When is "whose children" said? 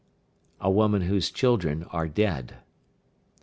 1.03-1.83